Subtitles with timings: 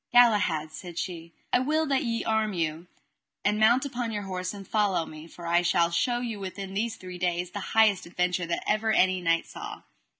[0.11, 2.87] Galahad, said she, I will that ye arm you,
[3.45, 6.95] and mount upon your horse and follow me, for I shall show you within these
[6.95, 9.83] three days the highest adventure that ever any knight saw.